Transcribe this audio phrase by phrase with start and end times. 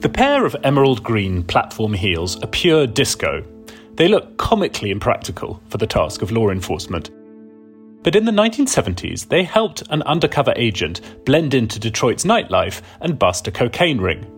[0.00, 3.42] The pair of emerald green platform heels are pure disco.
[3.94, 7.10] They look comically impractical for the task of law enforcement.
[8.02, 13.48] But in the 1970s, they helped an undercover agent blend into Detroit's nightlife and bust
[13.48, 14.30] a cocaine ring.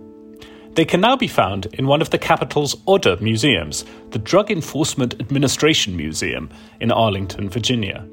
[0.75, 5.15] They can now be found in one of the capital's odder museums, the Drug Enforcement
[5.21, 6.51] Administration Museum
[6.81, 8.07] in Arlington, Virginia.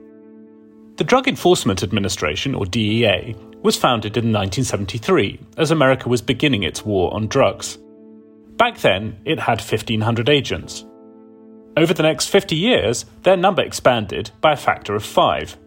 [0.98, 6.86] The Drug Enforcement Administration, or DEA, was founded in 1973 as America was beginning its
[6.86, 7.78] war on drugs.
[8.56, 10.86] Back then, it had 1,500 agents.
[11.76, 15.58] Over the next 50 years, their number expanded by a factor of five.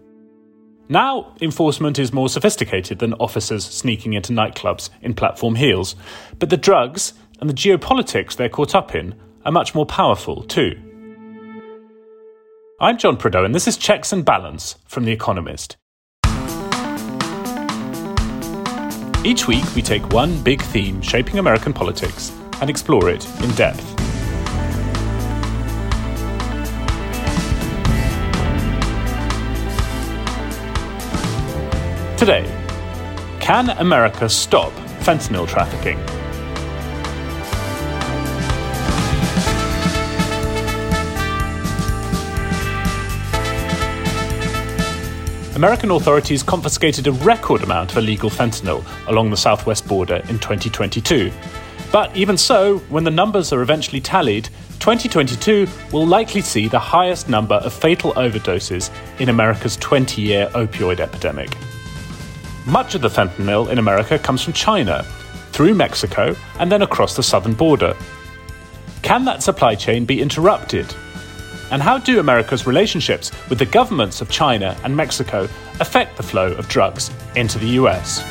[0.89, 5.95] Now, enforcement is more sophisticated than officers sneaking into nightclubs in platform heels,
[6.39, 10.88] but the drugs and the geopolitics they're caught up in are much more powerful, too.
[12.81, 15.77] I'm John Prideaux, and this is Checks and Balance from The Economist.
[19.25, 23.85] Each week, we take one big theme shaping American politics and explore it in depth.
[32.17, 32.47] Today,
[33.41, 35.99] can America stop fentanyl trafficking?
[45.59, 51.33] American authorities confiscated a record amount of illegal fentanyl along the southwest border in 2022.
[51.91, 54.45] But even so, when the numbers are eventually tallied,
[54.79, 61.01] 2022 will likely see the highest number of fatal overdoses in America's 20 year opioid
[61.01, 61.51] epidemic.
[62.65, 65.03] Much of the fentanyl in America comes from China,
[65.51, 67.97] through Mexico, and then across the southern border.
[69.03, 70.95] Can that supply chain be interrupted?
[71.71, 75.45] And how do America's relationships with the governments of China and Mexico
[75.81, 78.25] affect the flow of drugs into the US?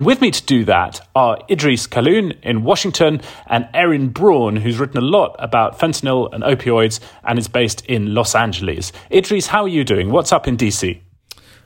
[0.00, 4.96] With me to do that are Idrees Kahloon in Washington and Aryn Braun, who's written
[4.96, 8.92] a lot about fentanyl and opioids and is based in Los Angeles.
[9.12, 10.10] Idris, how are you doing?
[10.10, 11.00] What's up in DC?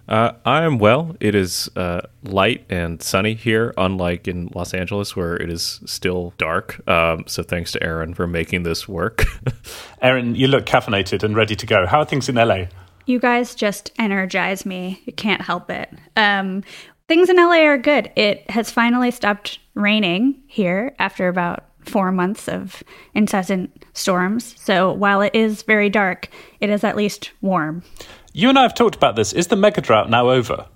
[0.08, 1.16] Uh, I am well.
[1.20, 6.34] It is uh, light and sunny here, unlike in Los Angeles, where it is still
[6.36, 6.86] dark.
[6.88, 9.18] Um, so thanks to Aryn for making this work.
[10.02, 11.86] Aryn, you look caffeinated and ready to go.
[11.86, 12.64] How are things in LA?
[13.06, 15.02] You guys just energize me.
[15.04, 15.90] You can't help it.
[16.16, 16.62] Um,
[17.08, 18.10] things in LA are good.
[18.16, 22.82] It has finally stopped raining here after about four months of
[23.14, 24.54] incessant storms.
[24.58, 26.28] So while it is very dark,
[26.60, 27.82] it is at least warm.
[28.36, 29.32] You and I have talked about this.
[29.32, 30.66] Is the mega drought now over?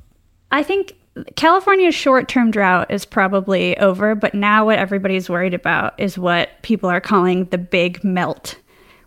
[0.52, 0.94] I think
[1.34, 6.50] California's short term drought is probably over, but now what everybody's worried about is what
[6.62, 8.54] people are calling the big melt,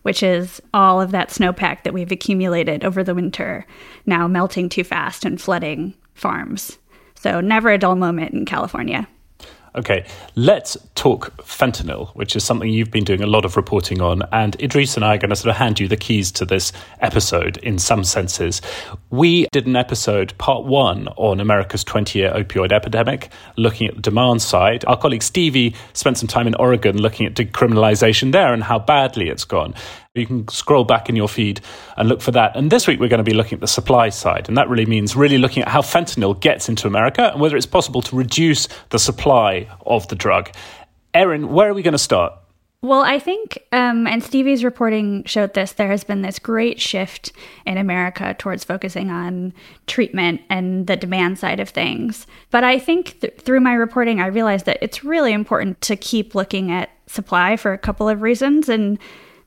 [0.01, 3.66] which is all of that snowpack that we've accumulated over the winter
[4.06, 6.78] now melting too fast and flooding farms.
[7.16, 9.07] So, never a dull moment in California.
[9.73, 10.05] Okay,
[10.35, 14.21] let's talk fentanyl, which is something you've been doing a lot of reporting on.
[14.33, 16.73] And Idrees and I are going to sort of hand you the keys to this
[16.99, 18.61] episode in some senses.
[19.11, 24.01] We did an episode, part one, on America's 20 year opioid epidemic, looking at the
[24.01, 24.83] demand side.
[24.85, 29.29] Our colleague Stevie spent some time in Oregon looking at decriminalization there and how badly
[29.29, 29.73] it's gone.
[30.13, 31.61] You can scroll back in your feed
[31.95, 32.57] and look for that.
[32.57, 34.49] And this week, we're going to be looking at the supply side.
[34.49, 37.66] And that really means really looking at how fentanyl gets into America and whether it's
[37.66, 40.51] possible to reduce the supply of the drug.
[41.13, 42.34] Aryn, where are we going to start?
[42.81, 47.31] Well, I think, um, and Stevie's reporting showed this, there has been this great shift
[47.66, 49.53] in America towards focusing on
[49.87, 52.28] treatment and the demand side of things.
[52.49, 56.35] But I think th- through my reporting, I realized that it's really important to keep
[56.35, 58.67] looking at supply for a couple of reasons.
[58.67, 58.99] And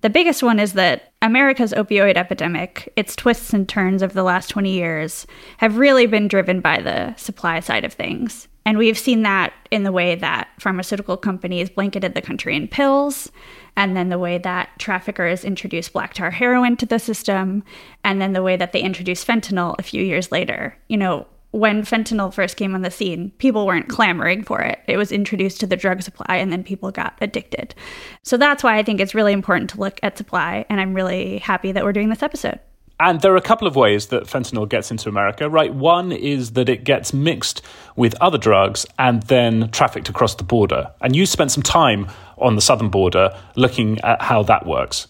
[0.04, 4.48] the biggest one is that America's opioid epidemic, its twists and turns over the last
[4.48, 8.46] 20 years, have really been driven by the supply side of things.
[8.66, 13.32] And we've seen that in the way that pharmaceutical companies blanketed the country in pills,
[13.78, 17.64] and then the way that traffickers introduced black tar heroin to the system,
[18.04, 20.76] and then the way that they introduced fentanyl a few years later.
[20.86, 24.80] You know, when fentanyl first came on the scene, people weren't clamoring for it.
[24.88, 27.76] It was introduced to the drug supply and then people got addicted.
[28.24, 30.66] So that's why I think it's really important to look at supply.
[30.68, 32.58] And I'm really happy that we're doing this episode.
[32.98, 35.72] And there are a couple of ways that fentanyl gets into America, right?
[35.72, 37.62] One is that it gets mixed
[37.94, 40.92] with other drugs and then trafficked across the border.
[41.02, 45.06] And you spent some time on the southern border looking at how that works.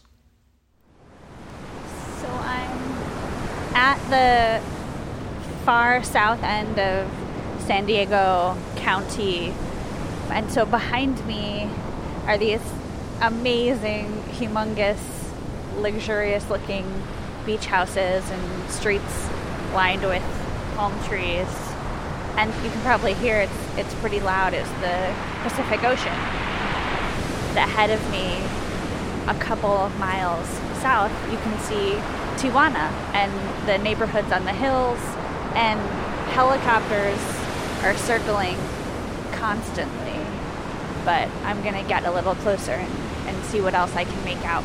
[2.20, 4.83] So I'm at the
[5.64, 7.10] far south end of
[7.60, 9.54] San Diego County.
[10.28, 11.70] And so behind me
[12.26, 12.60] are these
[13.22, 15.00] amazing, humongous,
[15.78, 16.84] luxurious looking
[17.46, 19.28] beach houses and streets
[19.72, 20.22] lined with
[20.76, 21.48] palm trees.
[22.36, 26.12] And you can probably hear it's it's pretty loud It's the Pacific Ocean.
[27.56, 28.42] Ahead of me,
[29.28, 30.46] a couple of miles
[30.82, 31.92] south, you can see
[32.36, 33.32] Tijuana and
[33.66, 34.98] the neighborhoods on the hills
[35.54, 35.80] and
[36.30, 37.18] helicopters
[37.84, 38.56] are circling
[39.32, 40.18] constantly.
[41.04, 42.92] But I'm gonna get a little closer and,
[43.26, 44.64] and see what else I can make out.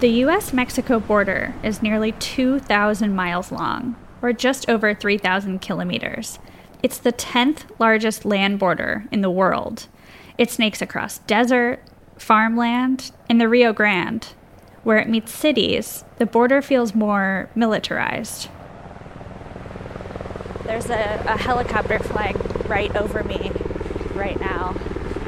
[0.00, 6.38] The US Mexico border is nearly 2,000 miles long, or just over 3,000 kilometers.
[6.82, 9.88] It's the 10th largest land border in the world.
[10.38, 11.82] It snakes across desert,
[12.16, 14.26] farmland, and the Rio Grande,
[14.82, 18.48] where it meets cities, the border feels more militarized.
[20.64, 22.36] There's a, a helicopter flying
[22.66, 23.52] right over me
[24.14, 24.76] right now.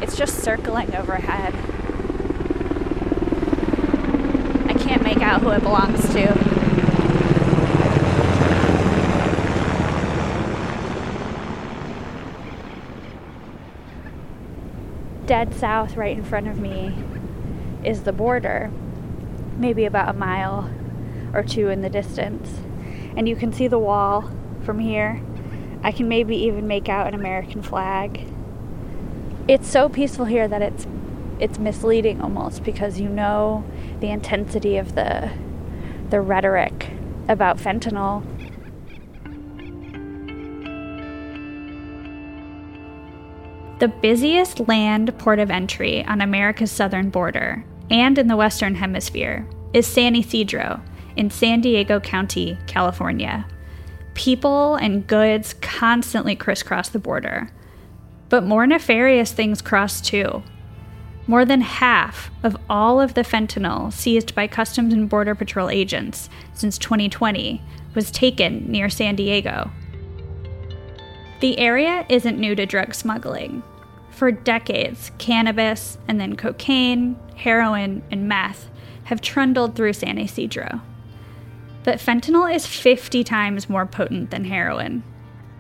[0.01, 1.55] It's just circling overhead.
[4.69, 6.53] I can't make out who it belongs to.
[15.27, 16.95] Dead south, right in front of me,
[17.85, 18.71] is the border
[19.63, 20.69] maybe about a mile
[21.33, 22.51] or two in the distance.
[23.17, 24.31] And you can see the wall
[24.65, 25.23] from here.
[25.83, 28.27] I can maybe even make out an American flag.
[29.49, 30.87] It's so peaceful here that it's
[31.41, 33.65] it's misleading almost because you know
[34.01, 35.33] the intensity of the
[36.11, 36.91] the rhetoric
[37.29, 38.23] about fentanyl.
[43.79, 49.47] The busiest land port of entry on America's southern border and in the Western Hemisphere
[49.73, 50.83] is San Ysidro
[51.17, 53.47] in San Diego County, California.
[54.15, 57.51] People and goods constantly crisscross the border.
[58.29, 60.43] But more nefarious things cross too.
[61.27, 66.29] More than half of all of the fentanyl seized by Customs and Border Patrol agents
[66.53, 67.63] since 2020
[67.95, 69.71] was taken near San Diego.
[71.41, 73.63] The area isn't new to drug smuggling.
[74.13, 78.71] For decades, cannabis and then cocaine, heroin, and meth
[79.05, 80.81] have trundled through San Ysidro.
[81.83, 85.03] But fentanyl is 50 times more potent than heroin.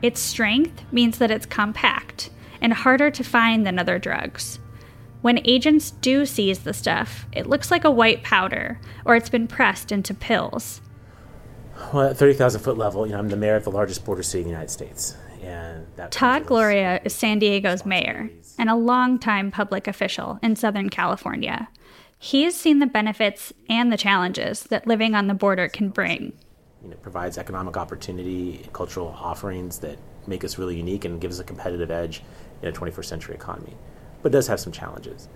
[0.00, 4.60] Its strength means that it's compact and harder to find than other drugs.
[5.22, 9.48] When agents do seize the stuff, it looks like a white powder, or it's been
[9.48, 10.80] pressed into pills.
[11.92, 14.40] Well, at 30,000 foot level, you know, I'm the mayor of the largest border city
[14.40, 15.16] in the United States.
[15.42, 21.68] And Todd Gloria is San Diego's mayor and a longtime public official in Southern California.
[22.18, 26.32] He has seen the benefits and the challenges that living on the border can bring.
[26.80, 29.98] You know, it provides economic opportunity, cultural offerings that
[30.28, 32.22] make us really unique and gives us a competitive edge
[32.62, 33.74] in a 21st century economy.
[34.22, 35.28] But it does have some challenges.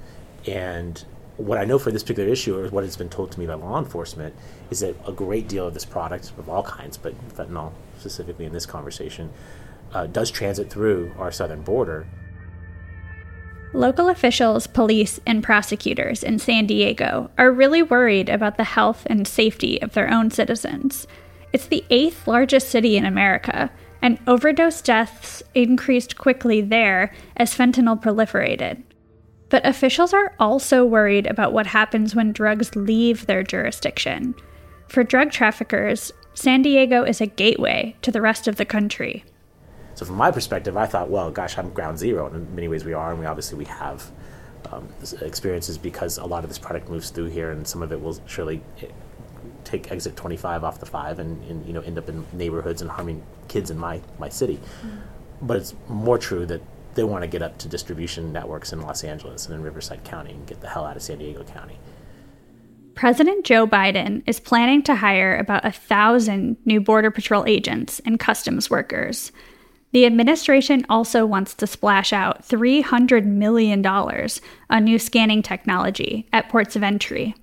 [0.46, 1.04] And
[1.36, 3.54] what I know for this particular issue, or what has been told to me by
[3.54, 4.34] law enforcement,
[4.70, 8.52] is that a great deal of this product, of all kinds, but fentanyl specifically in
[8.52, 9.30] this conversation,
[9.96, 12.06] uh, does transit through our southern border.
[13.72, 19.26] Local officials, police, and prosecutors in San Diego are really worried about the health and
[19.26, 21.06] safety of their own citizens.
[21.52, 23.70] It's the eighth largest city in America,
[24.02, 28.82] and overdose deaths increased quickly there as fentanyl proliferated.
[29.48, 34.34] But officials are also worried about what happens when drugs leave their jurisdiction.
[34.88, 39.24] For drug traffickers, San Diego is a gateway to the rest of the country.
[39.96, 42.26] So from my perspective, I thought, well, gosh, I'm ground zero.
[42.26, 44.12] And in many ways, we are, and we obviously we have
[44.70, 44.86] um,
[45.22, 48.18] experiences because a lot of this product moves through here, and some of it will
[48.26, 48.88] surely eh,
[49.64, 52.90] take exit 25 off the five, and, and you know end up in neighborhoods and
[52.90, 54.60] harming kids in my my city.
[54.84, 55.00] Mm.
[55.40, 56.60] But it's more true that
[56.94, 60.32] they want to get up to distribution networks in Los Angeles and in Riverside County
[60.32, 61.78] and get the hell out of San Diego County.
[62.94, 68.18] President Joe Biden is planning to hire about a thousand new Border Patrol agents and
[68.18, 69.32] customs workers
[69.96, 76.76] the administration also wants to splash out $300 million on new scanning technology at ports
[76.76, 77.34] of entry.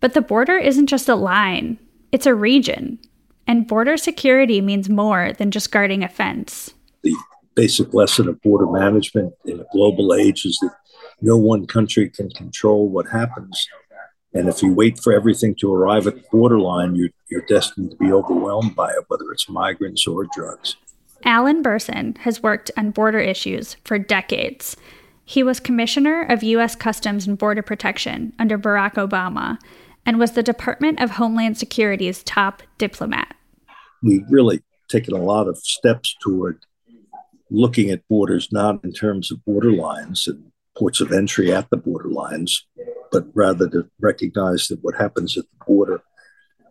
[0.00, 1.78] But the border isn't just a line,
[2.10, 2.98] it's a region.
[3.46, 6.74] And border security means more than just guarding a fence.
[7.04, 7.14] The
[7.54, 10.74] basic lesson of border management in a global age is that
[11.20, 13.68] no one country can control what happens.
[14.34, 17.96] And if you wait for everything to arrive at the borderline, you're, you're destined to
[17.98, 20.74] be overwhelmed by it, whether it's migrants or drugs.
[21.24, 24.76] Alan Bersin has worked on border issues for decades.
[25.24, 26.76] He was Commissioner of U.S.
[26.76, 29.58] Customs and Border Protection under Barack Obama
[30.04, 33.34] and was the Department of Homeland Security's top diplomat.
[34.02, 36.64] We've really taken a lot of steps toward
[37.50, 41.76] looking at borders not in terms of border lines and ports of entry at the
[41.76, 42.64] border lines,
[43.10, 46.02] but rather to recognize that what happens at the border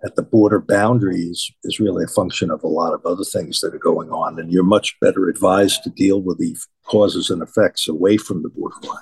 [0.03, 3.73] at the border boundaries is really a function of a lot of other things that
[3.73, 4.39] are going on.
[4.39, 8.49] And you're much better advised to deal with the causes and effects away from the
[8.49, 9.01] borderline.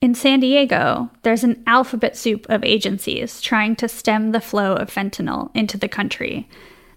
[0.00, 4.94] In San Diego, there's an alphabet soup of agencies trying to stem the flow of
[4.94, 6.48] fentanyl into the country.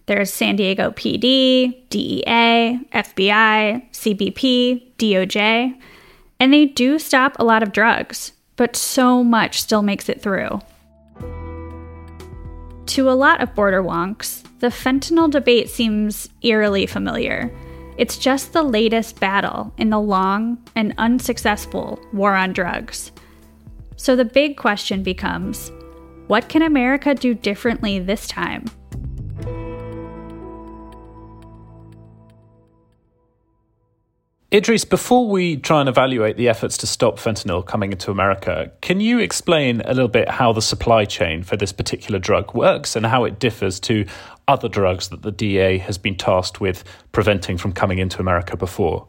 [0.05, 5.79] There's San Diego PD, DEA, FBI, CBP, DOJ,
[6.39, 10.61] and they do stop a lot of drugs, but so much still makes it through.
[12.87, 17.51] To a lot of border wonks, the fentanyl debate seems eerily familiar.
[17.97, 23.11] It's just the latest battle in the long and unsuccessful war on drugs.
[23.95, 25.71] So the big question becomes
[26.27, 28.65] what can America do differently this time?
[34.51, 38.99] Idrees, before we try and evaluate the efforts to stop fentanyl coming into America, can
[38.99, 43.05] you explain a little bit how the supply chain for this particular drug works and
[43.05, 44.05] how it differs to
[44.49, 49.07] other drugs that the DA has been tasked with preventing from coming into America before?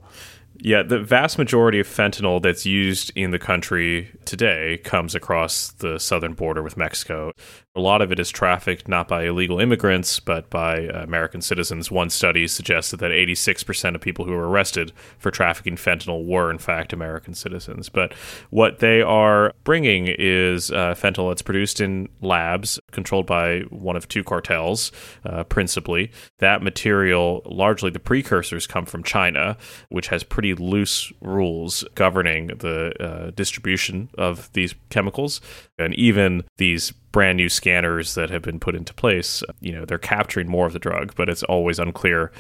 [0.65, 5.99] Yeah, the vast majority of fentanyl that's used in the country today comes across the
[5.99, 7.33] southern border with Mexico.
[7.75, 11.91] A lot of it is trafficked not by illegal immigrants, but by American citizens.
[11.91, 16.59] One study suggested that 86% of people who were arrested for trafficking fentanyl were, in
[16.59, 17.89] fact, American citizens.
[17.89, 18.13] But
[18.51, 24.07] what they are bringing is uh, fentanyl that's produced in labs controlled by one of
[24.07, 24.93] two cartels,
[25.25, 26.13] uh, principally.
[26.39, 29.57] That material, largely the precursors, come from China,
[29.89, 35.41] which has pretty loose rules governing the uh, distribution of these chemicals.
[35.79, 39.99] And even these brand new scanners that have been put into place, you know, they're
[39.99, 42.33] capturing more of the drug, but it's always unclear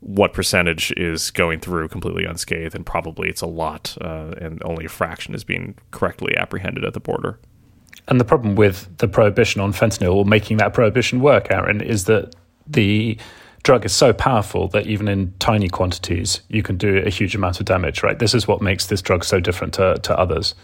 [0.00, 4.86] what percentage is going through completely unscathed, and probably it's a lot, uh, and only
[4.86, 7.38] a fraction is being correctly apprehended at the border.
[8.08, 12.04] And the problem with the prohibition on fentanyl, or making that prohibition work, Aryn, is
[12.04, 12.34] that
[12.66, 13.18] the
[13.62, 17.60] drug is so powerful that even in tiny quantities, you can do a huge amount
[17.60, 18.18] of damage, right?
[18.18, 20.54] This is what makes this drug so different to, to others.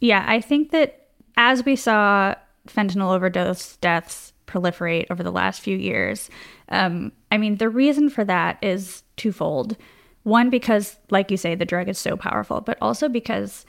[0.00, 2.34] Yeah, I think that as we saw
[2.68, 6.30] fentanyl overdose deaths proliferate over the last few years.
[6.68, 9.76] Um, I mean, the reason for that is twofold.
[10.22, 13.66] One, because, like you say, the drug is so powerful, but also because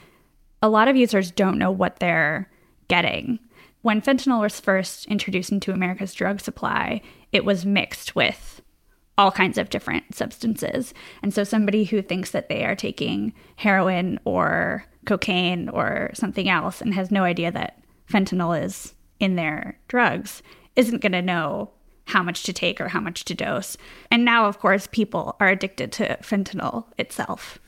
[0.62, 2.50] a lot of users don't know what they're
[2.88, 3.38] getting.
[3.82, 7.02] When fentanyl was first introduced into America's drug supply,
[7.32, 8.62] it was mixed with
[9.18, 10.92] all kinds of different substances.
[11.22, 16.80] And so somebody who thinks that they are taking heroin or cocaine or something else
[16.80, 20.42] and has no idea that fentanyl is in their drugs
[20.74, 21.70] isn't going to know
[22.04, 23.76] how much to take or how much to dose.
[24.10, 27.58] And now, of course, people are addicted to fentanyl itself.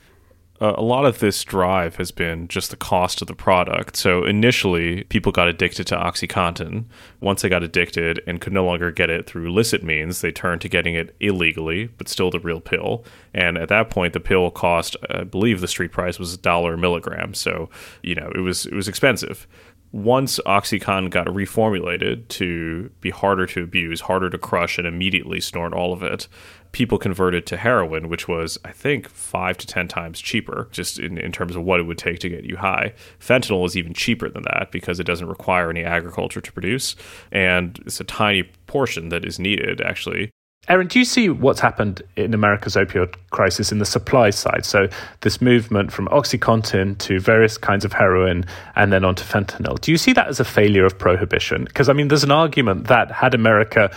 [0.61, 3.95] Uh, a lot of this drive has been just the cost of the product.
[3.95, 6.85] So initially, people got addicted to OxyContin.
[7.21, 10.61] Once they got addicted and could no longer get it through illicit means, they turned
[10.61, 13.05] to getting it illegally, but still the real pill.
[13.33, 16.73] And at that point, the pill cost, I believe, the street price was a dollar
[16.73, 17.33] a milligram.
[17.33, 17.69] So
[18.03, 19.47] you know, it was it was expensive
[19.91, 25.73] once OxyContin got reformulated to be harder to abuse, harder to crush, and immediately snort
[25.73, 26.27] all of it,
[26.71, 31.17] people converted to heroin, which was, I think, five to 10 times cheaper, just in,
[31.17, 32.93] in terms of what it would take to get you high.
[33.19, 36.95] Fentanyl is even cheaper than that because it doesn't require any agriculture to produce.
[37.31, 40.29] And it's a tiny portion that is needed, actually,
[40.69, 44.65] Aryn, do you see what's happened in America's opioid crisis in the supply side?
[44.65, 44.87] So,
[45.21, 48.45] this movement from Oxycontin to various kinds of heroin
[48.75, 49.81] and then onto fentanyl.
[49.81, 51.63] Do you see that as a failure of prohibition?
[51.65, 53.89] Because, I mean, there's an argument that had America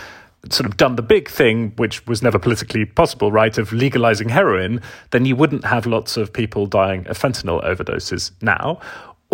[0.49, 4.81] sort of done the big thing, which was never politically possible, right, of legalizing heroin,
[5.11, 8.79] then you wouldn't have lots of people dying of fentanyl overdoses now.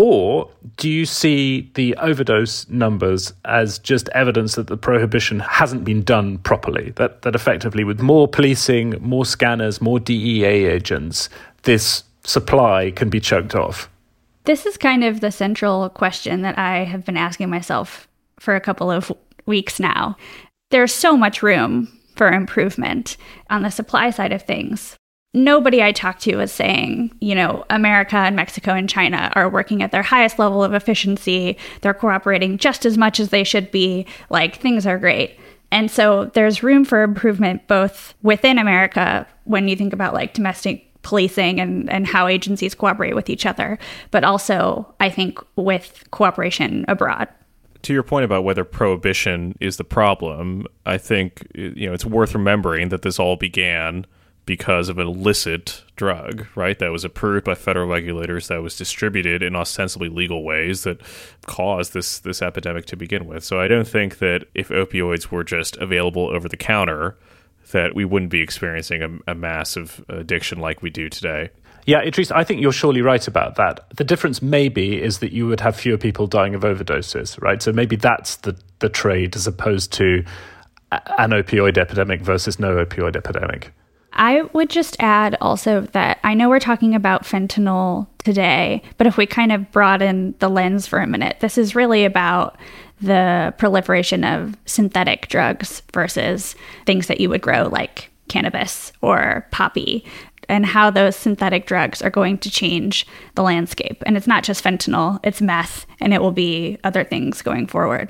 [0.01, 6.03] Or do you see the overdose numbers as just evidence that the prohibition hasn't been
[6.03, 6.91] done properly?
[6.91, 11.27] That, that effectively, with more policing, more scanners, more DEA agents,
[11.63, 13.89] this supply can be choked off?
[14.45, 18.07] This is kind of the central question that I have been asking myself
[18.39, 19.11] for a couple of
[19.45, 20.15] weeks now.
[20.69, 23.17] There's so much room for improvement
[23.49, 24.95] on the supply side of things.
[25.33, 29.83] Nobody I talked to was saying, you know, America and Mexico and China are working
[29.83, 31.55] at their highest level of efficiency.
[31.81, 34.07] They're cooperating just as much as they should be.
[34.31, 35.39] Like, things are great.
[35.71, 40.89] And so there's room for improvement both within America when you think about like domestic
[41.03, 43.77] policing and, and how agencies cooperate with each other,
[44.09, 47.27] but also, I think, with cooperation abroad.
[47.83, 52.33] To your point about whether prohibition is the problem, I think you know it's worth
[52.33, 54.05] remembering that this all began
[54.49, 56.79] because of an illicit drug, right?
[56.79, 60.99] That was approved by federal regulators, that was distributed in ostensibly legal ways that
[61.45, 63.43] caused this this epidemic to begin with.
[63.43, 67.15] So I don't think that if opioids were just available over the counter,
[67.73, 71.51] that we wouldn't be experiencing a, a massive addiction like we do today.
[71.85, 73.85] Yeah, Idrees, I think you're surely right about that.
[73.97, 77.61] The difference maybe is that you would have fewer people dying of overdoses, right?
[77.61, 80.23] So maybe that's the, the trade as opposed to
[80.91, 83.73] an opioid epidemic versus no opioid epidemic.
[84.13, 89.17] I would just add also that I know we're talking about fentanyl today, but if
[89.17, 92.57] we kind of broaden the lens for a minute, this is really about
[93.01, 100.05] the proliferation of synthetic drugs versus things that you would grow like cannabis or poppy
[100.49, 104.01] and how those synthetic drugs are going to change the landscape.
[104.05, 108.09] And it's not just fentanyl, it's meth, and it will be other things going forward.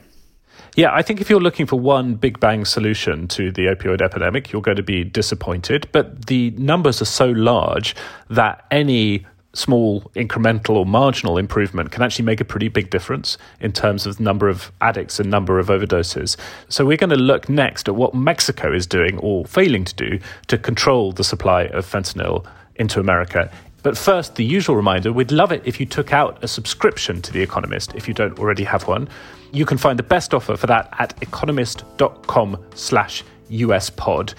[0.75, 4.51] Yeah, I think if you're looking for one big bang solution to the opioid epidemic,
[4.51, 5.87] you're going to be disappointed.
[5.91, 7.95] But the numbers are so large
[8.29, 13.71] that any small incremental or marginal improvement can actually make a pretty big difference in
[13.71, 16.37] terms of the number of addicts and number of overdoses.
[16.69, 20.19] So we're going to look next at what Mexico is doing or failing to do
[20.47, 22.45] to control the supply of fentanyl
[22.75, 23.51] into America.
[23.81, 27.31] But first, the usual reminder we'd love it if you took out a subscription to
[27.31, 29.09] The Economist if you don't already have one.
[29.51, 34.33] You can find the best offer for that at economist.com slash uspod.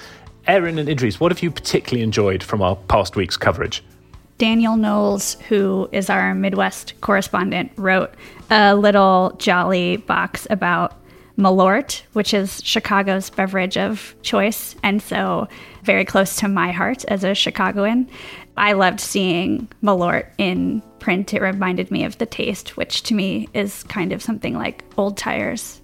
[0.46, 3.82] Aryn and Idrees, what have you particularly enjoyed from our past week's coverage?
[4.38, 8.14] Daniel Knowles, who is our Midwest correspondent, wrote
[8.50, 10.94] a little jolly box about
[11.40, 15.48] Malort, which is Chicago's beverage of choice, and so
[15.82, 18.08] very close to my heart as a Chicagoan.
[18.56, 21.32] I loved seeing Malort in print.
[21.32, 25.16] It reminded me of the taste, which to me is kind of something like old
[25.16, 25.80] tires.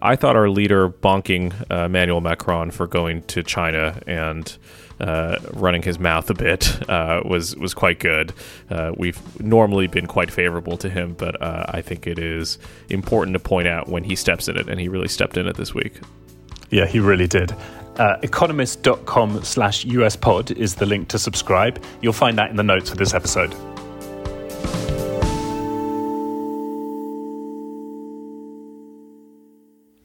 [0.00, 4.56] I thought our leader bonking uh, Emmanuel Macron for going to China and
[5.00, 8.32] uh, running his mouth a bit uh, was was quite good.
[8.68, 12.58] Uh, we've normally been quite favorable to him, but uh, I think it is
[12.88, 15.56] important to point out when he steps in it, and he really stepped in it
[15.56, 16.00] this week.
[16.70, 17.54] Yeah, he really did.
[17.96, 21.82] Uh, economist.com slash uspod is the link to subscribe.
[22.00, 23.54] You'll find that in the notes for this episode.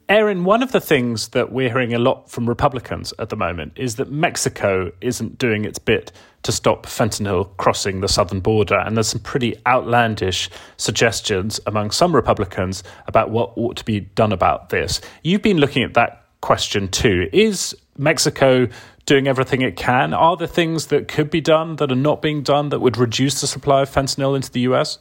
[0.07, 3.73] Aryn, one of the things that we're hearing a lot from Republicans at the moment
[3.75, 6.11] is that Mexico isn't doing its bit
[6.43, 8.77] to stop fentanyl crossing the southern border.
[8.77, 14.31] And there's some pretty outlandish suggestions among some Republicans about what ought to be done
[14.31, 15.01] about this.
[15.23, 17.27] You've been looking at that question too.
[17.33, 18.67] Is Mexico
[19.07, 20.13] doing everything it can?
[20.13, 23.41] Are there things that could be done that are not being done that would reduce
[23.41, 24.99] the supply of fentanyl into the US?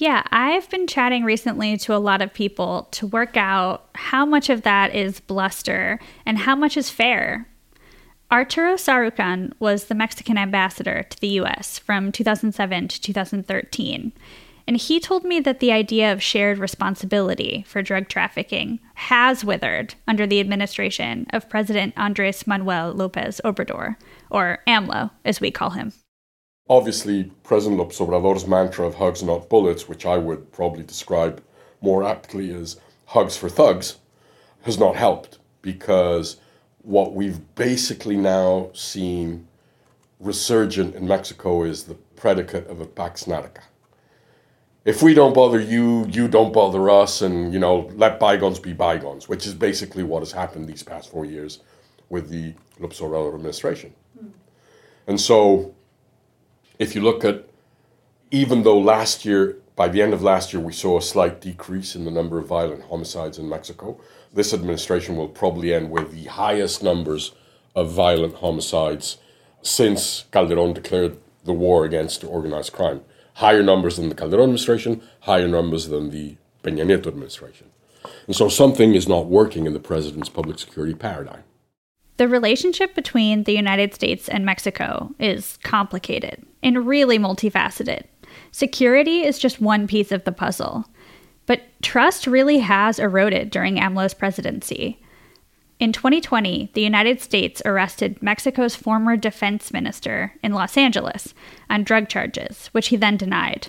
[0.00, 4.48] Yeah, I've been chatting recently to a lot of people to work out how much
[4.48, 7.46] of that is bluster and how much is fair.
[8.32, 14.12] Arturo Sarukhan was the Mexican ambassador to the US from 2007 to 2013.
[14.66, 19.96] And he told me that the idea of shared responsibility for drug trafficking has withered
[20.08, 23.96] under the administration of President Andres Manuel Lopez Obrador,
[24.30, 25.92] or AMLO, as we call him.
[26.70, 31.42] Obviously, President Lopez Obrador's mantra of hugs, not bullets, which I would probably describe
[31.82, 33.98] more aptly as hugs for thugs,
[34.62, 36.36] has not helped because
[36.80, 39.46] what we've basically now seen
[40.18, 43.64] resurgent in Mexico is the predicate of a pax narca
[44.84, 48.72] if we don't bother you, you don't bother us, and you know, let bygones be
[48.72, 51.60] bygones, which is basically what has happened these past four years
[52.08, 53.92] with the Lopez Obrador administration.
[54.18, 54.30] Mm.
[55.06, 55.74] And so,
[56.80, 57.44] if you look at,
[58.30, 61.94] even though last year, by the end of last year, we saw a slight decrease
[61.94, 64.00] in the number of violent homicides in Mexico,
[64.32, 67.32] this administration will probably end with the highest numbers
[67.76, 69.18] of violent homicides
[69.60, 73.02] since Calderon declared the war against organized crime
[73.34, 77.68] higher numbers than the Calderon administration, higher numbers than the Peña Nieto administration.
[78.26, 81.42] And so something is not working in the president's public security paradigm.
[82.18, 88.04] The relationship between the United States and Mexico is complicated and really multifaceted.
[88.52, 90.86] Security is just one piece of the puzzle.
[91.46, 95.02] But trust really has eroded during AMLO's presidency.
[95.80, 101.32] In 2020, the United States arrested Mexico's former defense minister in Los Angeles
[101.70, 103.68] on drug charges, which he then denied.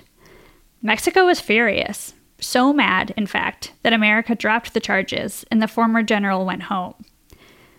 [0.81, 6.03] Mexico was furious, so mad, in fact, that America dropped the charges and the former
[6.03, 6.95] general went home.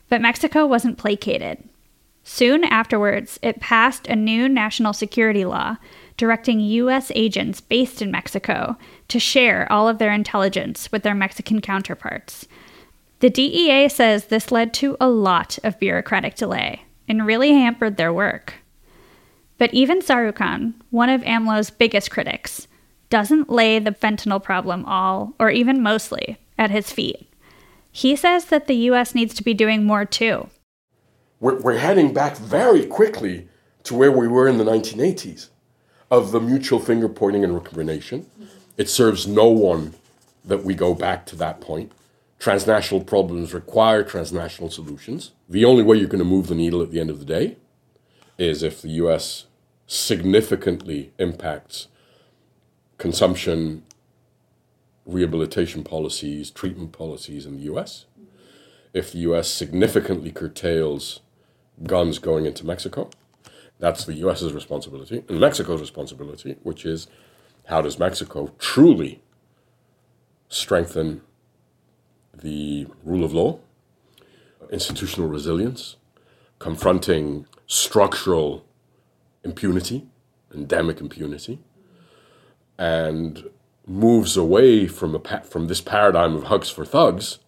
[0.09, 1.63] But Mexico wasn't placated.
[2.25, 5.77] Soon afterwards, it passed a new national security law
[6.17, 7.11] directing U.S.
[7.15, 8.77] agents based in Mexico
[9.09, 12.47] to share all of their intelligence with their Mexican counterparts.
[13.21, 18.13] The DEA says this led to a lot of bureaucratic delay and really hampered their
[18.13, 18.55] work.
[19.59, 22.67] But even Sarukhan, one of AMLO's biggest critics,
[23.11, 27.29] doesn't lay the fentanyl problem all, or even mostly, at his feet.
[27.91, 30.49] He says that the US needs to be doing more too.
[31.43, 33.49] We're, we're heading back very quickly
[33.83, 35.49] to where we were in the 1980s
[36.09, 38.31] of the mutual finger pointing and recrimination.
[38.77, 39.95] It serves no one
[40.45, 41.91] that we go back to that point.
[42.39, 45.33] Transnational problems require transnational solutions.
[45.49, 47.57] The only way you're going to move the needle at the end of the day
[48.39, 49.47] is if the US
[49.89, 51.89] significantly impacts
[52.99, 53.83] consumption,
[55.05, 58.07] rehabilitation policies, treatment policies in the US.
[58.95, 61.19] If the US significantly curtails
[61.85, 63.11] guns going into Mexico,
[63.79, 65.25] that's the US's responsibility.
[65.29, 67.09] And Mexico's responsibility, which is
[67.67, 69.23] how does Mexico truly
[70.49, 71.23] strengthen
[72.35, 73.59] the rule of law,
[74.71, 75.97] institutional resilience,
[76.59, 78.65] confronting structural
[79.45, 80.07] impunity,
[80.55, 81.59] endemic impunity,
[82.79, 83.51] and
[83.87, 87.39] moves away from a from this paradigm of hugs for thugs.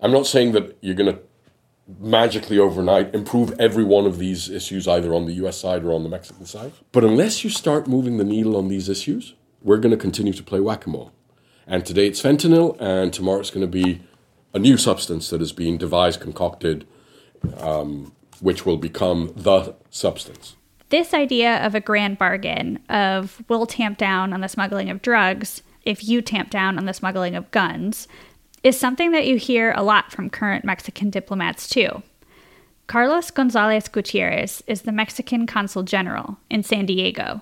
[0.00, 1.20] I'm not saying that you're going to
[1.98, 6.02] magically overnight improve every one of these issues either on the US side or on
[6.02, 6.72] the Mexican side.
[6.92, 10.42] But unless you start moving the needle on these issues, we're going to continue to
[10.42, 11.12] play whack-a-mole.
[11.66, 14.02] And today it's fentanyl, and tomorrow it's going to be
[14.52, 16.86] a new substance that is being devised, concocted,
[17.58, 20.56] um, which will become the substance
[20.90, 25.62] this idea of a grand bargain of we'll tamp down on the smuggling of drugs
[25.84, 28.06] if you tamp down on the smuggling of guns
[28.62, 32.02] is something that you hear a lot from current Mexican diplomats too.
[32.86, 37.40] Carlos Gonzalez Gutierrez is the Mexican consul general in San Diego.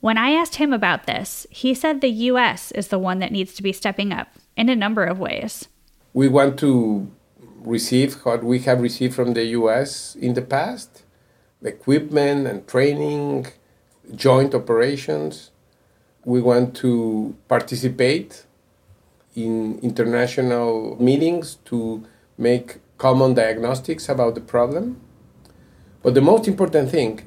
[0.00, 3.54] When I asked him about this, he said the US is the one that needs
[3.54, 5.68] to be stepping up in a number of ways.
[6.12, 7.10] We want to
[7.60, 11.02] receive what we have received from the US in the past
[11.62, 13.46] equipment and training,
[14.14, 15.50] joint operations.
[16.24, 18.44] We want to participate
[19.44, 22.04] in international meetings to
[22.36, 25.00] make common diagnostics about the problem.
[26.02, 27.22] But the most important thing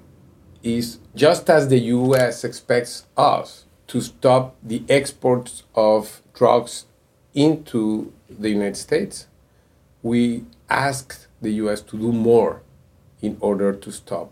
[0.63, 6.85] is just as the US expects us to stop the exports of drugs
[7.33, 9.27] into the United States,
[10.03, 12.61] we asked the US to do more
[13.21, 14.31] in order to stop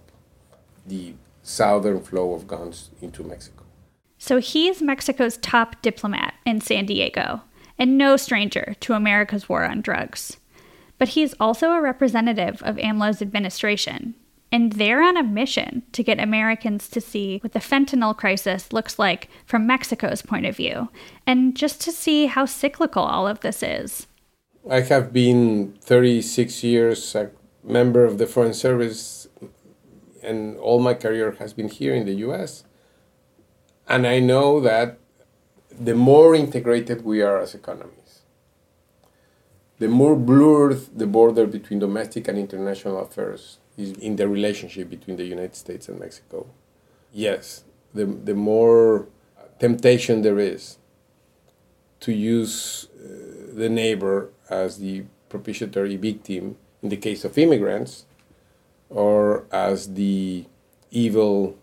[0.86, 1.14] the
[1.44, 3.64] southern flow of guns into Mexico.
[4.18, 7.42] So he's Mexico's top diplomat in San Diego,
[7.80, 10.38] and no stranger to America's war on drugs.
[10.98, 14.16] But he is also a representative of AMLO's administration,
[14.52, 19.00] and they're on a mission to get Americans to see what the fentanyl crisis looks
[19.00, 20.90] like from Mexico's point of view,
[21.26, 24.08] and just to see how cyclical all of this is.
[24.70, 27.32] I have been 36 years a
[27.64, 29.28] member of the Foreign Service,
[30.22, 32.66] and all my career has been here in the US.
[33.88, 35.00] And I know that
[35.78, 38.22] the more integrated we are as economies,
[39.78, 45.16] the more blurred the border between domestic and international affairs is in the relationship between
[45.16, 46.48] the United States and Mexico.
[47.14, 49.08] Yes, the, the more
[49.60, 50.78] temptation there is
[52.02, 58.06] to use uh, the neighbor as the propitiatory victim in the case of immigrants,
[58.90, 60.46] or as the
[60.92, 61.58] evil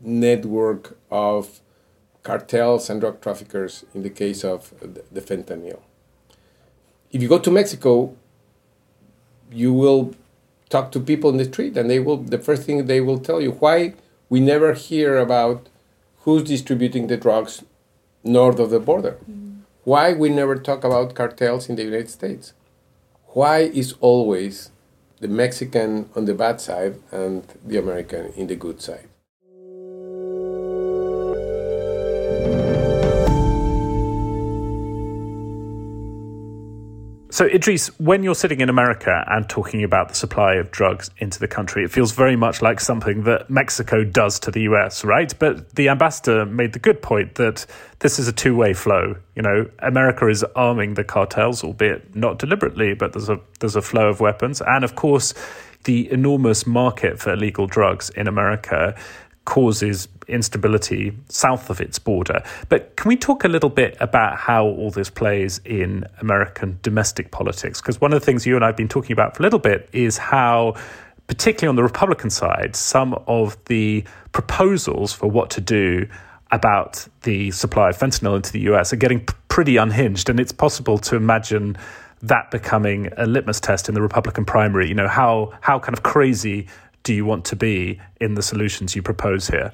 [0.00, 1.60] network of
[2.22, 5.80] cartels and drug traffickers in the case of the fentanyl.
[7.10, 8.14] If you go to Mexico,
[9.50, 10.14] you will
[10.68, 13.40] talk to people in the street and they will the first thing they will tell
[13.40, 13.94] you why
[14.28, 15.68] we never hear about
[16.20, 17.64] who's distributing the drugs
[18.22, 19.16] north of the border.
[19.28, 19.62] Mm.
[19.82, 22.52] Why we never talk about cartels in the United States
[23.32, 24.70] why is always
[25.20, 29.08] the Mexican on the bad side and the American in the good side?
[37.40, 41.38] So, Idrees, when you're sitting in America and talking about the supply of drugs into
[41.38, 45.32] the country, it feels very much like something that Mexico does to the US, right?
[45.38, 47.64] But the ambassador made the good point that
[48.00, 49.16] this is a two way flow.
[49.36, 53.80] You know, America is arming the cartels, albeit not deliberately, but there's a there's a
[53.80, 55.32] flow of weapons, and of course,
[55.84, 58.94] the enormous market for illegal drugs in America
[59.44, 62.42] causes instability south of its border.
[62.68, 67.30] But can we talk a little bit about how all this plays in American domestic
[67.30, 67.80] politics?
[67.80, 69.58] Because one of the things you and I have been talking about for a little
[69.58, 70.74] bit is how
[71.26, 76.06] particularly on the Republican side, some of the proposals for what to do
[76.50, 80.28] about the supply of fentanyl into the US are getting pretty unhinged.
[80.28, 81.76] And it's possible to imagine
[82.22, 84.88] that becoming a litmus test in the Republican primary.
[84.88, 86.66] You know, how, how kind of crazy
[87.02, 89.72] do you want to be in the solutions you propose here?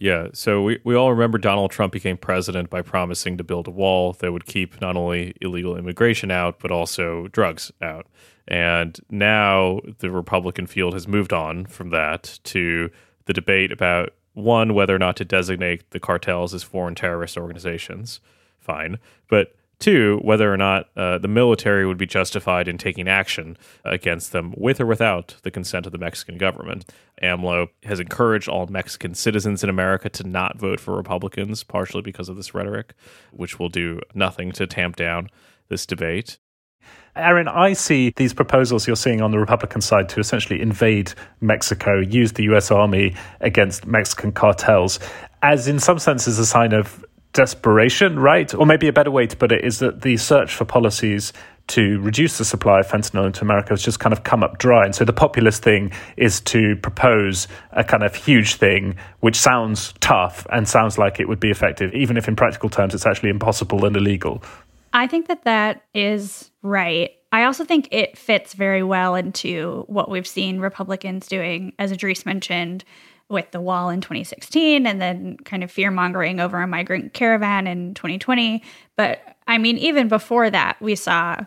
[0.00, 3.72] Yeah, so we, we all remember Donald Trump became president by promising to build a
[3.72, 8.06] wall that would keep not only illegal immigration out, but also drugs out.
[8.46, 12.90] And now the Republican field has moved on from that to
[13.26, 18.20] the debate about one, whether or not to designate the cartels as foreign terrorist organizations.
[18.60, 18.98] Fine.
[19.28, 24.32] But Two, whether or not uh, the military would be justified in taking action against
[24.32, 26.84] them with or without the consent of the Mexican government.
[27.22, 32.28] AMLO has encouraged all Mexican citizens in America to not vote for Republicans, partially because
[32.28, 32.94] of this rhetoric,
[33.30, 35.28] which will do nothing to tamp down
[35.68, 36.38] this debate.
[37.16, 42.00] Aryn, I see these proposals you're seeing on the Republican side to essentially invade Mexico,
[42.00, 44.98] use the US Army against Mexican cartels,
[45.42, 47.04] as in some senses a sign of
[47.38, 48.52] desperation, right?
[48.52, 51.32] Or maybe a better way to put it is that the search for policies
[51.68, 54.84] to reduce the supply of fentanyl into America has just kind of come up dry.
[54.84, 59.94] And so the populist thing is to propose a kind of huge thing, which sounds
[60.00, 63.30] tough and sounds like it would be effective, even if in practical terms it's actually
[63.30, 64.42] impossible and illegal.
[64.92, 67.10] I think that that is right.
[67.30, 72.26] I also think it fits very well into what we've seen Republicans doing, as Idrees
[72.26, 72.84] mentioned,
[73.28, 77.66] with the wall in 2016 and then kind of fear mongering over a migrant caravan
[77.66, 78.62] in 2020.
[78.96, 81.44] But I mean, even before that, we saw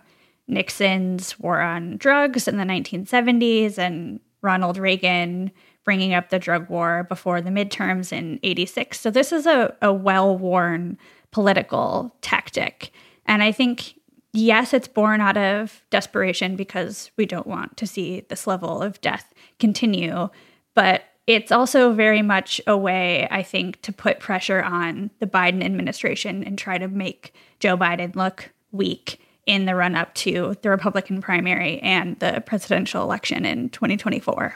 [0.48, 5.52] Nixon's war on drugs in the 1970s and Ronald Reagan
[5.84, 9.00] bringing up the drug war before the midterms in 86.
[9.00, 10.98] So this is a, a well worn
[11.32, 12.92] political tactic.
[13.26, 14.00] And I think,
[14.34, 19.02] yes, it's born out of desperation because we don't want to see this level of
[19.02, 20.30] death continue.
[20.76, 25.64] But it's also very much a way, I think, to put pressure on the Biden
[25.64, 30.70] administration and try to make Joe Biden look weak in the run up to the
[30.70, 34.56] Republican primary and the presidential election in 2024.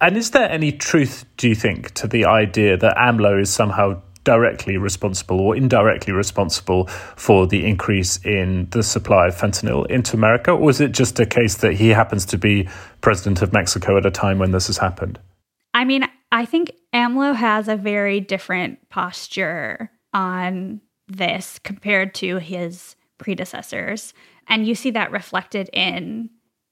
[0.00, 4.00] And is there any truth, do you think, to the idea that AMLO is somehow
[4.24, 10.52] directly responsible or indirectly responsible for the increase in the supply of fentanyl into America?
[10.52, 12.68] Or is it just a case that he happens to be
[13.00, 15.18] president of Mexico at a time when this has happened?
[15.80, 22.96] I mean, I think AMLO has a very different posture on this compared to his
[23.16, 24.12] predecessors.
[24.46, 26.28] And you see that reflected in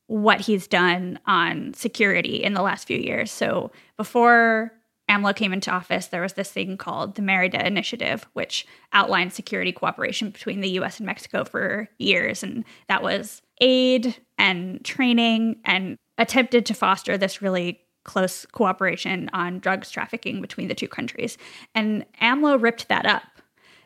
[0.08, 3.30] what he's done on security in the last few years.
[3.30, 4.72] So before
[5.08, 9.72] AMLO came into office, there was this thing called the Merida Initiative, which outlined security
[9.72, 12.42] cooperation between the US and Mexico for years.
[12.42, 19.58] And that was aid and training and attempted to foster this really close cooperation on
[19.58, 21.36] drugs trafficking between the two countries.
[21.74, 23.22] And AMLO ripped that up.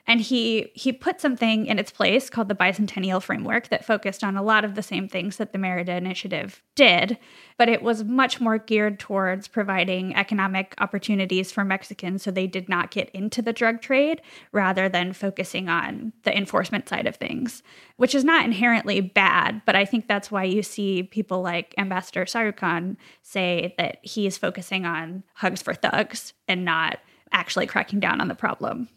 [0.04, 4.36] And he he put something in its place called the bicentennial framework that focused on
[4.36, 7.18] a lot of the same things that the Merida Initiative did,
[7.56, 12.68] but it was much more geared towards providing economic opportunities for Mexicans so they did
[12.68, 17.62] not get into the drug trade rather than focusing on the enforcement side of things,
[17.96, 22.24] which is not inherently bad, but I think that's why you see people like Ambassador
[22.24, 26.98] Sarukhan say that he is focusing on hugs for thugs and not
[27.30, 28.88] actually cracking down on the problem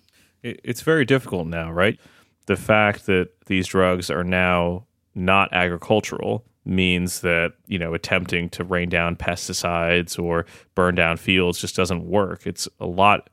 [0.45, 1.99] it's very difficult now, right?
[2.45, 8.63] The fact that these drugs are now not agricultural means that you know attempting to
[8.63, 12.45] rain down pesticides or burn down fields just doesn't work.
[12.45, 13.29] It's a lot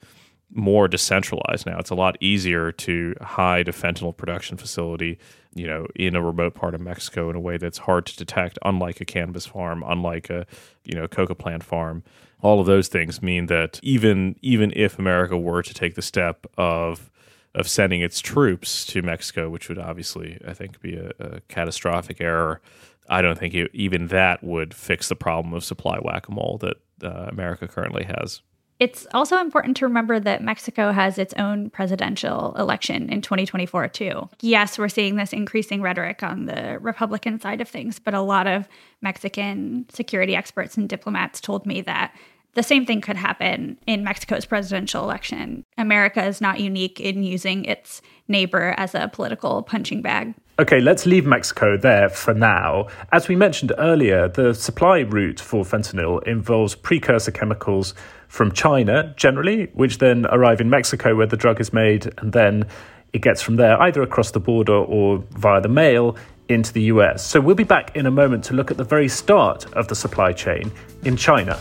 [0.55, 1.79] more decentralized now.
[1.79, 5.19] It's a lot easier to hide a fentanyl production facility,
[5.55, 8.59] you know, in a remote part of Mexico in a way that's hard to detect,
[8.63, 10.47] unlike a cannabis farm, unlike a
[10.85, 12.03] you know coca plant farm
[12.43, 16.47] all of those things mean that even even if America were to take the step
[16.59, 17.11] of
[17.55, 22.21] of sending its troops to Mexico, which would obviously I think be a, a catastrophic
[22.21, 22.61] error,
[23.09, 26.59] I don't think it, even that would fix the problem of supply whack a mole
[26.63, 28.43] that uh, America currently has.
[28.83, 34.29] It's also important to remember that Mexico has its own presidential election in 2024, too.
[34.41, 38.49] Yes, we're seeing this increasing rhetoric on the Republican side of things, but a lot
[38.49, 38.67] of
[39.01, 42.13] Mexican security experts and diplomats told me that
[42.55, 45.65] the same thing could happen in Mexico's presidential election.
[45.79, 50.35] America is not unique in using its neighbor as a political punching bag.
[50.59, 52.89] Okay, let's leave Mexico there for now.
[53.11, 57.95] As we mentioned earlier, the supply route for fentanyl involves precursor chemicals
[58.33, 62.67] from China, generally, which then arrive in Mexico where the drug is made, and then
[63.13, 66.17] it gets from there either across the border or via the mail
[66.49, 67.23] into the US.
[67.23, 69.95] So we'll be back in a moment to look at the very start of the
[69.95, 70.73] supply chain
[71.05, 71.61] in China.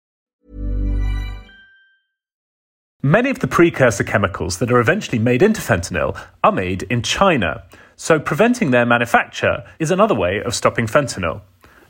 [3.03, 7.63] Many of the precursor chemicals that are eventually made into fentanyl are made in China.
[7.95, 11.41] So preventing their manufacture is another way of stopping fentanyl.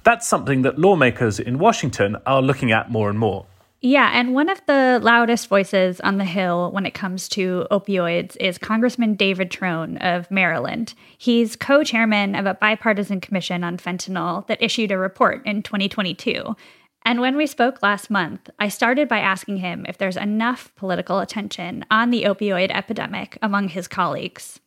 [0.04, 3.46] That's something that lawmakers in Washington are looking at more and more.
[3.82, 8.38] Yeah, and one of the loudest voices on the Hill when it comes to opioids
[8.38, 10.94] is Congressman David Trone of Maryland.
[11.18, 16.56] He's co chairman of a bipartisan commission on fentanyl that issued a report in 2022.
[17.04, 21.20] And when we spoke last month, I started by asking him if there's enough political
[21.20, 24.60] attention on the opioid epidemic among his colleagues.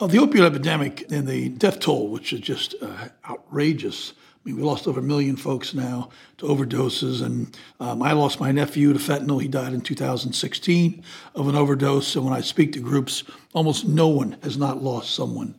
[0.00, 4.56] Well, the opioid epidemic and the death toll, which is just uh, outrageous, I mean,
[4.56, 8.92] we lost over a million folks now to overdoses, and um, I lost my nephew
[8.92, 9.40] to fentanyl.
[9.40, 11.04] He died in 2016
[11.36, 12.16] of an overdose.
[12.16, 13.22] And when I speak to groups,
[13.52, 15.54] almost no one has not lost someone.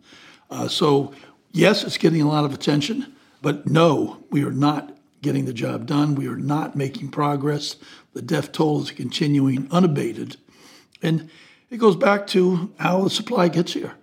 [0.51, 1.13] Uh, so,
[1.53, 4.92] yes, it's getting a lot of attention, but no, we are not
[5.23, 6.13] getting the job done.
[6.13, 7.77] We are not making progress.
[8.13, 10.37] The death toll is continuing unabated.
[11.01, 11.31] And
[11.71, 13.95] it goes back to how the supply gets here.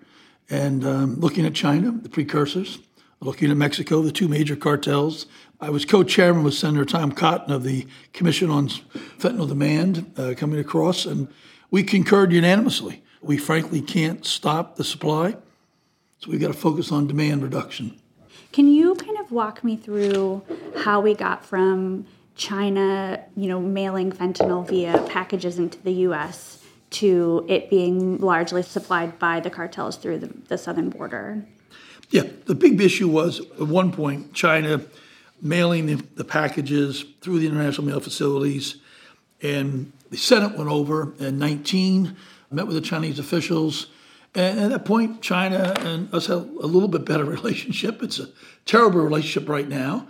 [0.48, 2.80] And um, looking at China, the precursors,
[3.20, 5.26] looking at Mexico, the two major cartels.
[5.60, 10.34] I was co chairman with Senator Tom Cotton of the Commission on Fentanyl Demand uh,
[10.36, 11.28] coming across, and
[11.70, 13.02] we concurred unanimously.
[13.20, 15.36] We frankly can't stop the supply,
[16.18, 18.00] so we've got to focus on demand reduction.
[18.52, 18.94] Can you
[19.30, 20.42] walk me through
[20.76, 26.64] how we got from China, you know, mailing fentanyl via packages into the U.S.
[26.90, 31.44] to it being largely supplied by the cartels through the, the southern border?
[32.10, 34.80] Yeah, the big issue was at one point China
[35.42, 38.76] mailing the, the packages through the international mail facilities,
[39.42, 42.16] and the Senate went over in 19,
[42.50, 43.86] met with the Chinese officials.
[44.34, 48.02] And at that point, China and us had a little bit better relationship.
[48.02, 48.28] It's a
[48.64, 50.06] terrible relationship right now,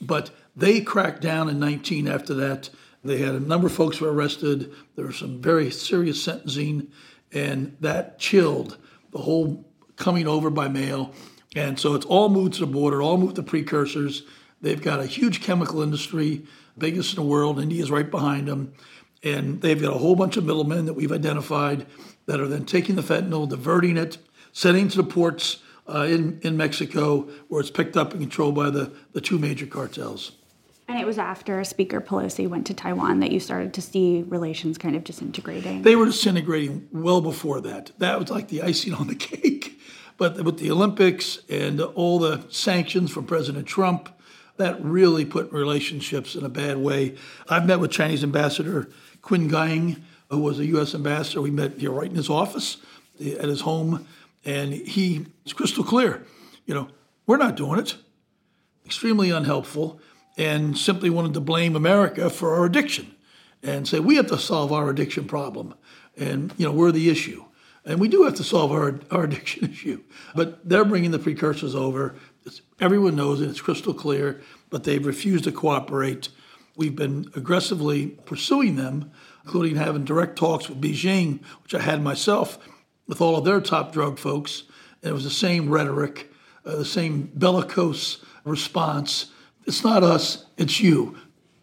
[0.00, 2.70] but they cracked down in 19 after that.
[3.04, 4.72] They had a number of folks were arrested.
[4.96, 6.88] There was some very serious sentencing,
[7.32, 8.78] and that chilled
[9.12, 9.64] the whole
[9.96, 11.12] coming over by mail.
[11.54, 14.22] And so it's all moved to the border, all moved to precursors.
[14.60, 16.44] They've got a huge chemical industry,
[16.76, 17.60] biggest in the world.
[17.60, 18.74] India's right behind them.
[19.22, 21.86] And they've got a whole bunch of middlemen that we've identified
[22.26, 24.18] that are then taking the fentanyl, diverting it,
[24.52, 25.58] sending it to the ports
[25.88, 29.66] uh, in, in Mexico, where it's picked up and controlled by the, the two major
[29.66, 30.32] cartels.
[30.88, 34.78] And it was after Speaker Pelosi went to Taiwan that you started to see relations
[34.78, 35.82] kind of disintegrating.
[35.82, 37.90] They were disintegrating well before that.
[37.98, 39.80] That was like the icing on the cake.
[40.16, 44.08] But with the Olympics and all the sanctions from President Trump,
[44.56, 47.16] that really put relationships in a bad way.
[47.48, 48.88] I've met with Chinese Ambassador
[49.22, 50.94] Qin Gang, who was a U.S.
[50.94, 51.40] ambassador.
[51.40, 52.78] We met here right in his office
[53.20, 54.06] eh, at his home,
[54.44, 56.24] and he is crystal clear.
[56.66, 56.88] You know,
[57.26, 57.96] we're not doing it.
[58.84, 60.00] Extremely unhelpful,
[60.36, 63.16] and simply wanted to blame America for our addiction
[63.62, 65.74] and say we have to solve our addiction problem,
[66.16, 67.44] and you know we're the issue.
[67.84, 70.02] And we do have to solve our, our addiction issue.
[70.34, 72.16] But they're bringing the precursors over.
[72.44, 76.28] It's, everyone knows it, it's crystal clear, but they've refused to cooperate.
[76.76, 79.12] We've been aggressively pursuing them,
[79.46, 82.58] including having direct talks with Beijing, which I had myself,
[83.06, 84.64] with all of their top drug folks.
[85.02, 86.32] And it was the same rhetoric,
[86.64, 89.26] uh, the same bellicose response.
[89.64, 91.16] It's not us, it's you.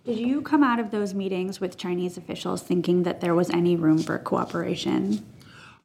[0.06, 3.76] Did you come out of those meetings with Chinese officials thinking that there was any
[3.76, 5.26] room for cooperation?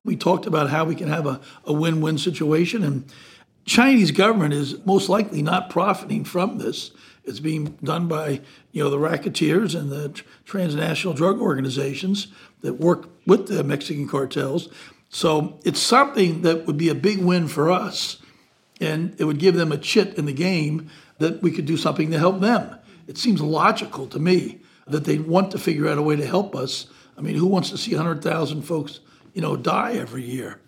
[0.05, 3.13] We talked about how we can have a, a win win situation, and
[3.65, 6.93] Chinese government is most likely not profiting from this.
[7.29, 8.41] It's being done by
[8.73, 12.29] you know the racketeers and the transnational drug organizations
[12.63, 14.69] that work with the Mexican cartels.
[15.11, 18.21] So it's something that would be a big win for us,
[18.81, 22.11] and it would give them a chit in the game that we could do something
[22.11, 22.79] to help them.
[23.07, 26.55] It seems logical to me that they want to figure out a way to help
[26.55, 26.87] us.
[27.17, 29.01] I mean, who wants to see 100,000 folks,
[29.35, 30.61] you know, die every year?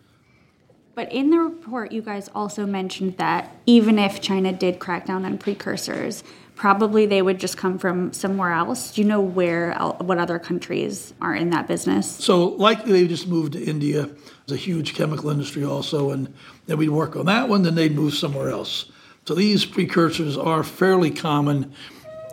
[0.95, 5.25] But in the report, you guys also mentioned that even if China did crack down
[5.25, 6.25] on precursors,
[6.61, 8.93] probably they would just come from somewhere else.
[8.93, 12.07] Do you know where, what other countries are in that business?
[12.07, 14.11] So likely they just moved to India.
[14.47, 16.35] There's a huge chemical industry also, and
[16.67, 17.63] then we'd work on that one.
[17.63, 18.93] Then they'd move somewhere else.
[19.25, 21.73] So these precursors are fairly common,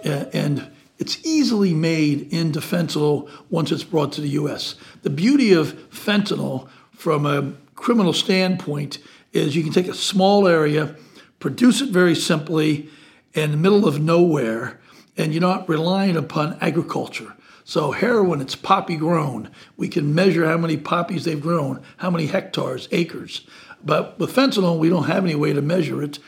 [0.04, 4.76] and it's easily made into fentanyl once it's brought to the U.S.
[5.04, 8.98] The beauty of fentanyl, from a criminal standpoint,
[9.32, 10.98] is you can take a small area,
[11.40, 12.90] produce it very simply
[13.38, 14.80] in the middle of nowhere,
[15.16, 17.34] and you're not relying upon agriculture.
[17.64, 19.52] So heroin, it's poppy grown.
[19.76, 23.46] We can measure how many poppies they've grown, how many hectares, acres.
[23.84, 26.20] But with fentanyl, we don't have any way to measure it.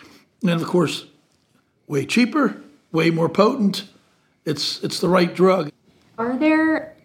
[0.41, 1.05] And of course,
[1.87, 3.85] way cheaper, way more potent.
[4.45, 5.71] It's it's the right drug.
[6.17, 6.95] Are there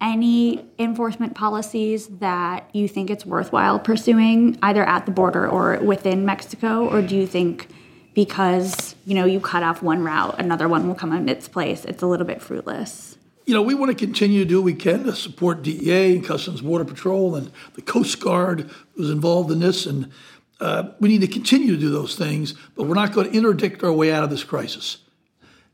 [0.00, 6.24] any enforcement policies that you think it's worthwhile pursuing either at the border or within
[6.24, 7.68] Mexico or do you think
[8.16, 11.84] because you know you cut off one route another one will come in its place
[11.84, 14.74] it's a little bit fruitless you know we want to continue to do what we
[14.74, 19.60] can to support DEA and Customs Border Patrol and the Coast Guard who's involved in
[19.60, 20.10] this and
[20.58, 23.84] uh, we need to continue to do those things but we're not going to interdict
[23.84, 24.98] our way out of this crisis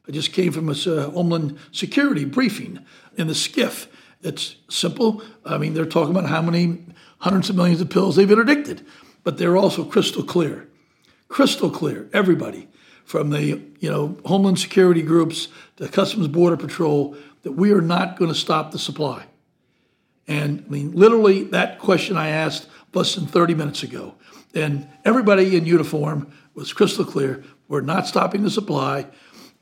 [0.07, 2.85] I just came from a uh, Homeland Security briefing
[3.17, 3.87] in the SCIF
[4.23, 5.21] it's simple.
[5.45, 6.85] I mean, they're talking about how many
[7.19, 8.87] hundreds of millions of pills they've interdicted,
[9.25, 10.69] but they're also crystal clear.
[11.33, 12.69] Crystal clear, everybody,
[13.07, 13.43] from the
[13.81, 18.39] you know Homeland Security groups the Customs Border Patrol, that we are not going to
[18.39, 19.25] stop the supply.
[20.29, 24.15] And I mean, literally, that question I asked less than 30 minutes ago.
[24.55, 27.43] And everybody in uniform was crystal clear.
[27.67, 29.07] We're not stopping the supply.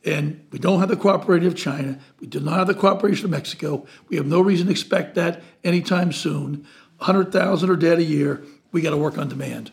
[0.04, 2.00] And we don't have the cooperation of China.
[2.18, 3.86] We do not have the cooperation of Mexico.
[4.08, 6.66] We have no reason to expect that anytime soon.
[6.98, 8.42] 100,000 are dead a year.
[8.72, 9.70] We got to work on demand.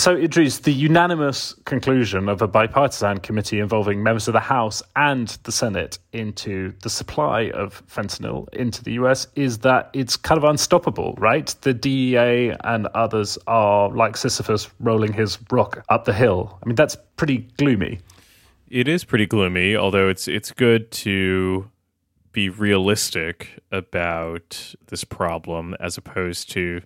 [0.00, 5.28] So, Idrees, the unanimous conclusion of a bipartisan committee involving members of the House and
[5.42, 10.44] the Senate into the supply of fentanyl into the US is that it's kind of
[10.44, 11.54] unstoppable, right?
[11.60, 16.58] The DEA and others are like Sisyphus rolling his rock up the hill.
[16.62, 18.00] I mean, that's pretty gloomy.
[18.70, 21.70] It is pretty gloomy, although it's it's good to
[22.32, 26.80] be realistic about this problem as opposed to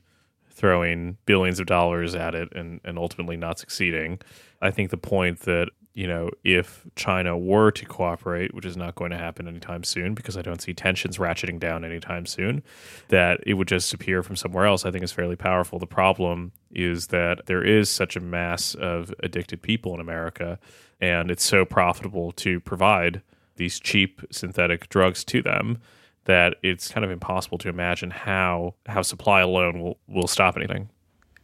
[0.55, 4.21] throwing billions of dollars at it and, and ultimately not succeeding.
[4.63, 8.95] I think the point that, you know, if China were to cooperate, which is not
[8.95, 12.63] going to happen anytime soon because I don't see tensions ratcheting down anytime soon,
[13.09, 15.79] that it would just appear from somewhere else, I think is fairly powerful.
[15.79, 20.59] The problem is that there is such a mass of addicted people in America,
[21.01, 23.23] and it's so profitable to provide
[23.57, 25.79] these cheap synthetic drugs to them
[26.25, 30.89] that it's kind of impossible to imagine how how supply alone will, will stop anything.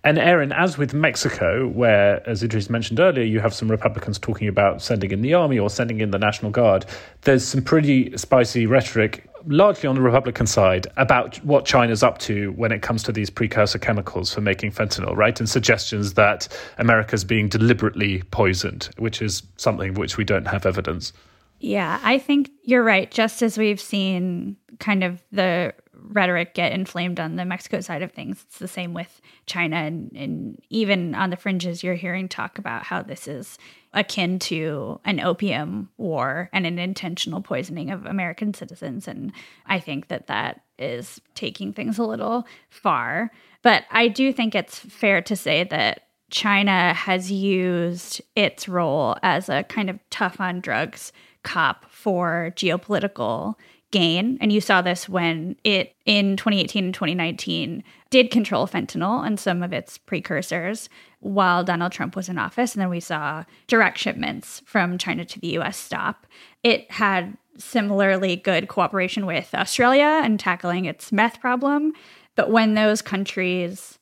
[0.03, 4.49] And Aryn, as with Mexico, where, as Idrees mentioned earlier, you have some Republicans talking
[4.49, 6.87] about sending in the army or sending in the National Guard,
[7.23, 12.53] there's some pretty spicy rhetoric, largely on the Republican side, about what China's up to
[12.53, 15.39] when it comes to these precursor chemicals for making fentanyl, right?
[15.39, 21.13] And suggestions that America's being deliberately poisoned, which is something which we don't have evidence.
[21.59, 23.11] Yeah, I think you're right.
[23.11, 28.13] Just as we've seen kind of the rhetoric get inflamed on the Mexico side of
[28.13, 29.77] things, it's the same with China.
[29.77, 33.59] And, and even on the fringes, you're hearing talk about how this is
[33.93, 39.07] akin to an opium war and an intentional poisoning of American citizens.
[39.07, 39.33] And
[39.67, 43.31] I think that that is taking things a little far.
[43.63, 49.49] But I do think it's fair to say that China has used its role as
[49.49, 51.13] a kind of tough on drugs
[51.43, 53.55] cop for geopolitical
[53.91, 54.39] gain.
[54.41, 59.63] And you saw this when it, in 2018 and 2019, did control fentanyl and some
[59.63, 60.89] of its precursors
[61.21, 62.75] while Donald Trump was in office.
[62.75, 66.27] And then we saw direct shipments from China to the US stop.
[66.63, 71.93] It had similarly good cooperation with Australia and tackling its meth problem.
[72.37, 73.99] But when those countries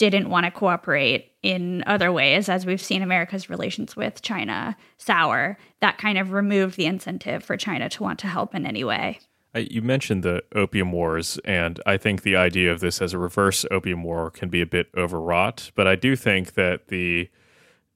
[0.00, 5.58] didn't want to cooperate in other ways, as we've seen America's relations with China sour.
[5.80, 9.20] That kind of removed the incentive for China to want to help in any way.
[9.54, 13.64] You mentioned the opium wars, and I think the idea of this as a reverse
[13.70, 15.72] opium war can be a bit overwrought.
[15.74, 17.28] But I do think that the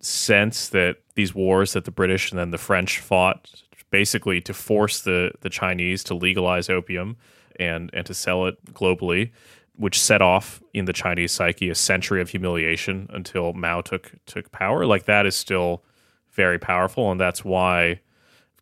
[0.01, 3.49] sense that these wars that the British and then the French fought
[3.91, 7.17] basically to force the, the Chinese to legalize opium
[7.61, 9.31] and, and to sell it globally
[9.77, 14.53] which set off in the Chinese psyche a century of humiliation until Mao took took
[14.53, 14.87] power.
[14.87, 15.83] Like that is still
[16.31, 18.01] very powerful, and that's why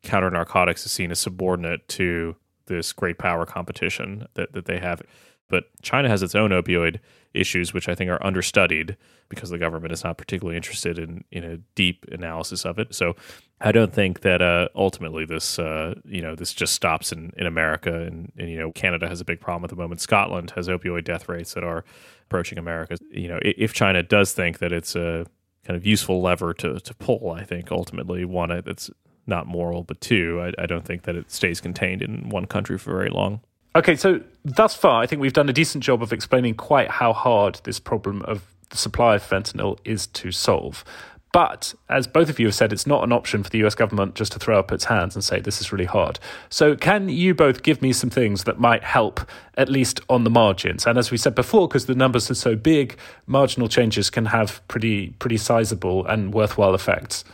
[0.02, 2.36] counter narcotics is seen as subordinate to
[2.66, 5.02] this great power competition that, that they have.
[5.48, 6.98] But China has its own opioid
[7.34, 8.96] issues, which I think are understudied
[9.28, 12.94] because the government is not particularly interested in in a deep analysis of it.
[12.94, 13.16] So
[13.60, 17.46] I don't think that uh, ultimately this uh, you know this just stops in, in
[17.46, 20.00] America and, and, you know Canada has a big problem at the moment.
[20.00, 21.84] Scotland has opioid death rates that are
[22.24, 22.96] approaching America.
[23.10, 25.26] You know if China does think that it's a
[25.64, 28.90] kind of useful lever to to pull, I think ultimately one that's
[29.26, 32.78] not moral, but two, I, I don't think that it stays contained in one country
[32.78, 33.40] for very long.
[33.74, 37.12] Okay, so thus far, I think we've done a decent job of explaining quite how
[37.12, 40.84] hard this problem of the supply of fentanyl is to solve.
[41.32, 44.14] But as both of you have said, it's not an option for the US government
[44.14, 46.18] just to throw up its hands and say, this is really hard.
[46.50, 49.20] So, can you both give me some things that might help,
[49.56, 50.86] at least on the margins?
[50.86, 54.66] And as we said before, because the numbers are so big, marginal changes can have
[54.68, 57.24] pretty, pretty sizable and worthwhile effects.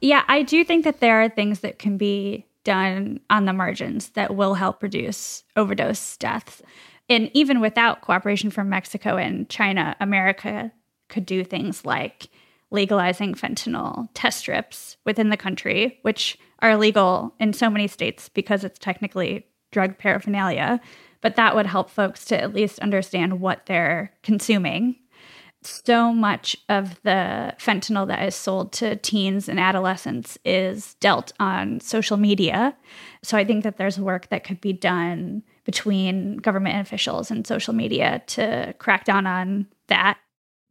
[0.00, 4.10] Yeah, I do think that there are things that can be done on the margins
[4.10, 6.62] that will help reduce overdose deaths.
[7.08, 10.72] And even without cooperation from Mexico and China, America
[11.08, 12.28] could do things like
[12.70, 18.64] legalizing fentanyl test strips within the country, which are illegal in so many states because
[18.64, 20.80] it's technically drug paraphernalia.
[21.20, 24.96] But that would help folks to at least understand what they're consuming.
[25.62, 31.80] So much of the fentanyl that is sold to teens and adolescents is dealt on
[31.80, 32.76] social media.
[33.22, 37.74] So I think that there's work that could be done between government officials and social
[37.74, 40.18] media to crack down on that.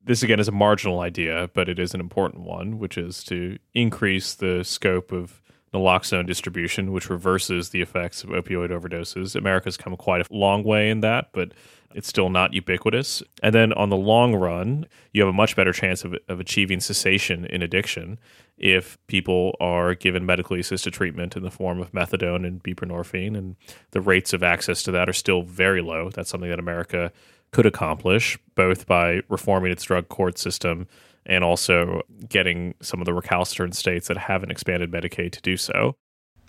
[0.03, 3.57] This again is a marginal idea, but it is an important one, which is to
[3.73, 5.41] increase the scope of
[5.75, 9.35] naloxone distribution, which reverses the effects of opioid overdoses.
[9.35, 11.51] America's come quite a long way in that, but
[11.93, 13.23] it's still not ubiquitous.
[13.41, 16.81] And then on the long run, you have a much better chance of, of achieving
[16.81, 18.19] cessation in addiction
[18.57, 23.37] if people are given medically assisted treatment in the form of methadone and buprenorphine.
[23.37, 23.55] And
[23.91, 26.09] the rates of access to that are still very low.
[26.09, 27.11] That's something that America
[27.51, 30.87] could accomplish both by reforming its drug court system
[31.25, 35.95] and also getting some of the recalcitrant states that haven't expanded Medicaid to do so.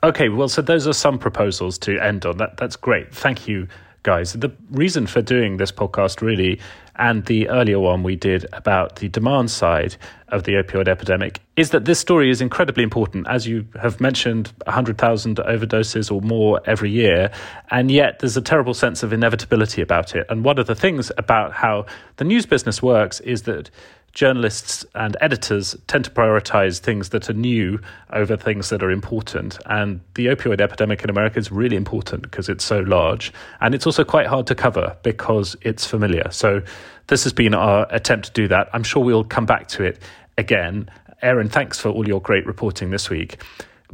[0.03, 2.37] Okay, well, so those are some proposals to end on.
[2.37, 3.15] That that's great.
[3.15, 3.67] Thank you,
[4.03, 4.35] guys.
[4.35, 6.61] The reason for doing this podcast really
[6.99, 9.97] and the earlier one we did about the demand side
[10.29, 13.27] of the opioid epidemic is that this story is incredibly important.
[13.29, 17.31] As you have mentioned, 100,000 overdoses or more every year,
[17.71, 20.27] and yet there's a terrible sense of inevitability about it.
[20.29, 23.71] And one of the things about how the news business works is that
[24.17, 27.79] journalists and editors tend to prioritize things that are new
[28.15, 29.59] over things that are important.
[29.67, 33.31] And the opioid epidemic in America is really important because it's so large.
[33.61, 36.31] And it's also quite hard to cover because it's familiar.
[36.31, 36.63] So
[37.09, 38.71] this has been our attempt to do that.
[38.73, 40.01] I'm sure we'll come back to it
[40.39, 40.89] again.
[41.23, 43.43] Aryn, thanks for all your great reporting this week.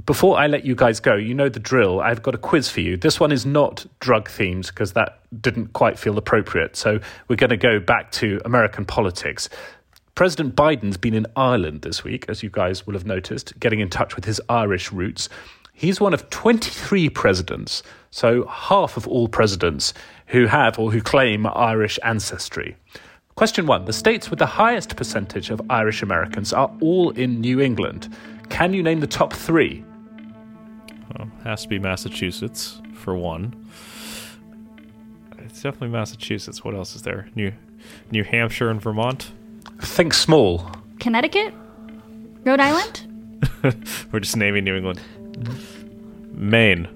[0.07, 2.01] Before I let you guys go, you know the drill.
[2.01, 2.97] I've got a quiz for you.
[2.97, 6.77] This one is not drug themed because that didn't quite feel appropriate.
[6.77, 9.49] So we're going to go back to American politics.
[10.15, 13.89] President Biden's been in Ireland this week, as you guys will have noticed, getting in
[13.89, 15.31] touch with his Irish roots.
[15.73, 19.95] He's one of 23 presidents, so half of all presidents
[20.27, 22.77] who have or who claim Irish ancestry.
[23.37, 27.61] Question one The states with the highest percentage of Irish Americans are all in New
[27.61, 28.15] England.
[28.51, 29.83] Can you name the top three?
[31.17, 33.67] Well, has to be Massachusetts, for one.
[35.39, 36.63] It's definitely Massachusetts.
[36.63, 37.29] What else is there?
[37.35, 37.53] New
[38.11, 39.33] New Hampshire and Vermont?
[39.83, 40.65] Think small.
[41.01, 41.53] Connecticut?
[42.45, 43.07] Rhode Island?
[44.13, 45.01] We're just naming New England.
[46.33, 46.89] Maine.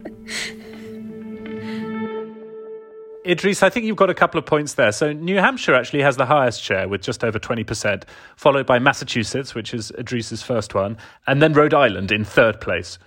[3.27, 4.93] Idrees, I think you've got a couple of points there.
[4.93, 8.05] So New Hampshire actually has the highest share with just over 20%,
[8.37, 12.99] followed by Massachusetts, which is Idrees's first one, and then Rhode Island in third place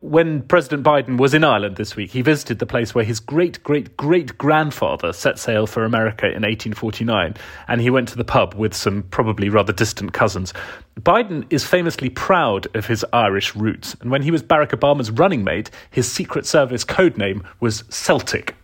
[0.00, 3.62] when President Biden was in Ireland this week, he visited the place where his great
[3.62, 7.34] great great grandfather set sail for America in 1849,
[7.68, 10.54] and he went to the pub with some probably rather distant cousins.
[10.98, 15.44] Biden is famously proud of his Irish roots, and when he was Barack Obama's running
[15.44, 18.56] mate, his Secret Service code name was Celtic.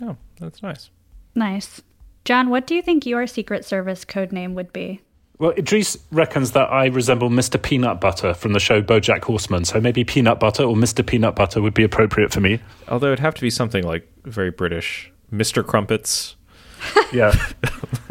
[0.00, 0.90] Oh, that's nice.
[1.34, 1.82] Nice.
[2.24, 5.00] John, what do you think your Secret Service code name would be?
[5.38, 7.62] Well, Idrees reckons that I resemble Mr.
[7.62, 11.06] Peanut Butter from the show Bojack Horseman, so maybe Peanut Butter or Mr.
[11.06, 12.58] Peanut Butter would be appropriate for me.
[12.88, 15.12] Although it'd have to be something like very British.
[15.32, 15.64] Mr.
[15.64, 16.34] Crumpets.
[17.12, 17.32] Yeah.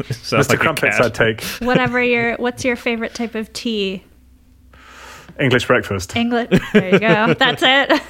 [0.02, 0.48] Mr.
[0.48, 1.00] like Crumpets.
[1.00, 1.42] I'd take.
[1.60, 4.02] Whatever your what's your favorite type of tea?
[5.40, 6.14] English breakfast.
[6.16, 6.48] English.
[6.72, 7.34] There you go.
[7.34, 8.02] That's it.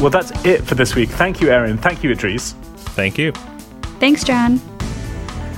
[0.00, 1.08] Well, that's it for this week.
[1.10, 1.78] Thank you, Aryn.
[1.78, 2.52] Thank you, Idrees.
[2.96, 3.30] Thank you.
[4.00, 4.60] Thanks, John.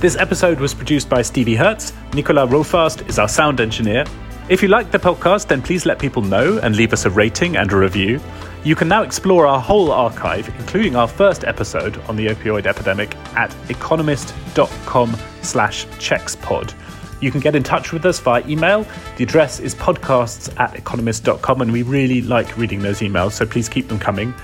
[0.00, 1.94] This episode was produced by Stevie Hertz.
[2.12, 4.04] Nicola Rofast is our sound engineer.
[4.50, 7.56] If you like the podcast, then please let people know and leave us a rating
[7.56, 8.20] and a review.
[8.64, 13.16] You can now explore our whole archive, including our first episode on the opioid epidemic,
[13.34, 16.74] at economist.com slash checkspod.
[17.22, 18.86] You can get in touch with us via email.
[19.16, 23.70] The address is podcasts at economist.com, and we really like reading those emails, so please
[23.70, 24.34] keep them coming.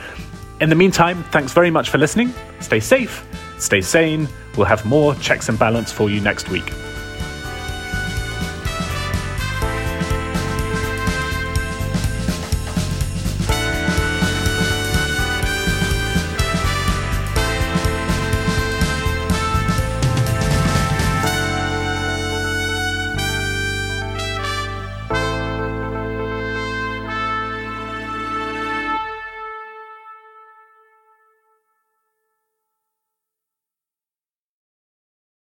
[0.63, 2.33] In the meantime, thanks very much for listening.
[2.61, 3.27] Stay safe,
[3.61, 4.29] stay sane.
[4.57, 6.73] We'll have more checks and balance for you next week.